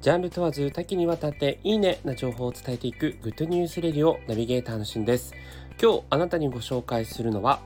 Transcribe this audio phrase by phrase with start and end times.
[0.00, 5.34] ジャンル問わず多岐にわたっていいねな情報を伝えていくグッドニュースレディオナビゲーターのしんです。
[5.78, 7.60] 今日あなたにご紹介するのは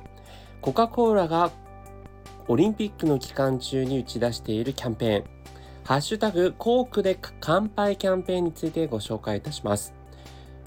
[0.61, 1.53] コカ・コーラが
[2.49, 5.25] オリンピックの期間中に打ち出しているキャンペーン
[5.85, 9.95] ハッシュタグコークで乾杯キャンペーンについてご紹介いたします。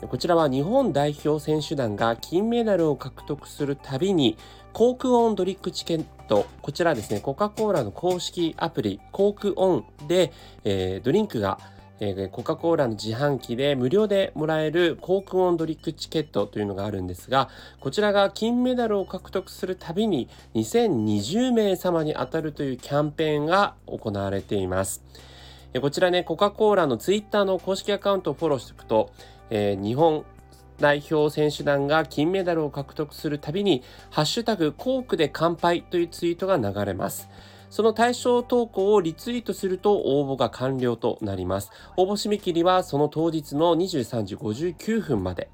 [0.06, 4.38] こちらは日本代表選手団が金メダルを獲得するたびに
[4.72, 10.32] コークオンドリックチケット、こちらですね、コカ・コーラの公式アプリ、コークオンで、
[10.64, 11.58] えー、ドリンクが
[12.00, 25.04] えー、コカ・コーラの自販機で無料でもらえるコークオンドリックチケットというのがあるんですが、こちらが金メダルを獲得するたびに2020名様に当たるというキャンペーンが行われています。
[25.80, 29.12] こちらね、コカ・コーラのツイッターの公式アカウントをフォローしておくと、
[29.50, 30.26] えー、日本
[30.80, 37.30] 代表選手団が金メダルを獲得するたびに、ハッシュタグコークで乾杯というツイートが流れます。
[37.70, 41.72] その対象投稿をリツイートすると応募が完了となります。
[41.98, 45.50] 応募締め切りはその当日の23時59分まで。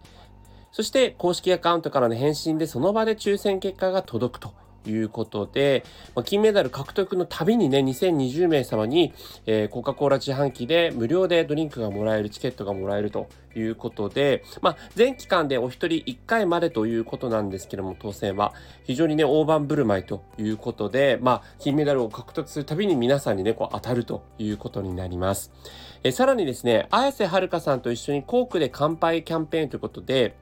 [0.72, 4.54] そして公式アカウントからの返信でその場で抽選結果が届くと
[4.84, 5.84] ということで、
[6.16, 9.14] まあ、金メダル獲得のたびにね、2020名様に、
[9.46, 25.52] えー、コカ・コーラ自販機で無料でドリンクがもらえる、チケットがもらえるということで、まあ、全期間でお一人1回までということなんですけども、当選は非常にね、大盤振る舞いということで、まあ、金メダルを獲得するたびに皆さんにね、こう当たるということになります。
[26.04, 30.36] えさらにですね、綾瀬はるかさんと一緒にコークで乾杯キャンペーンということで、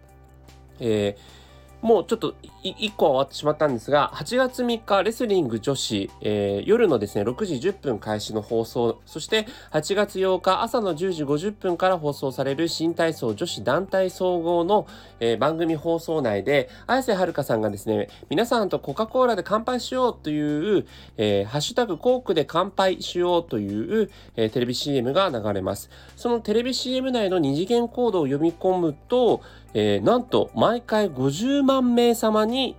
[0.79, 1.41] えー
[1.81, 14.85] もうちょっと1個は終わってしまったんですが、8月3日、レスリング女子、えー、夜のですね、6時10分開始の放送、そして8月8日、朝の10時50分から放送される新体操女子団体総合の、
[15.19, 20.85] えー、番組放送内で、綾瀬はるかさんがですね、皆さんとコカ・コーラで乾杯しようという、
[21.17, 25.89] えー、ハッシュタグコークで乾杯しようという、えテレビ CM が流れます。
[26.15, 29.41] そのテレビ CM 内の二次元コードを読み込むと、
[29.73, 32.75] え、なんと毎回50万名様に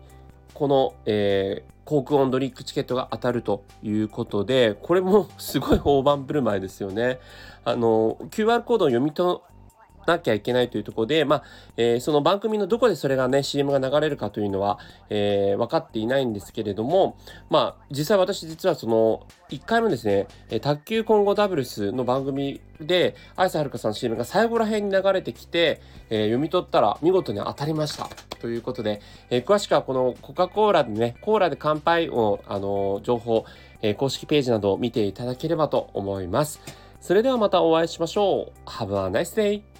[0.54, 7.18] この、えー、航空オンドリックチケットが当たるということで、これもすごい大盤振る舞いですよね。
[7.64, 9.12] あの、QR コードを読み
[10.06, 11.42] なきゃいけないというところで、まあ、
[11.76, 14.78] えー、その番組のどこでそれがね、CM が流れるかというのは、
[15.10, 17.16] えー、分かっていないんですけれども、
[17.50, 20.26] まあ、実際私実はその、1回目ですね、
[20.60, 25.80] 卓球混合ダブルスの番組で、綾瀬はるかさんの CM が最後ら辺に流れてきて、
[26.10, 28.08] えー、読み取ったら見事に当たりました。
[28.40, 33.44] ということで、えー、詳しくはこのコカ・コーラでね、コーラで乾杯を、あのー、情報、
[33.82, 36.60] えー、公式ページなどを見ていただければと思います。
[37.00, 38.68] それではまたお会いしましょう。
[38.68, 39.71] Have a nice day!